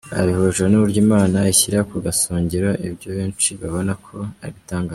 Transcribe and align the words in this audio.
babihuje 0.09 0.63
n’uburyo 0.67 0.99
Imana 1.05 1.37
ishyira 1.53 1.79
ku 1.89 1.95
gasongero 2.05 2.69
ibyo 2.87 3.09
benshi 3.17 3.49
babona 3.61 3.91
ko 4.03 4.15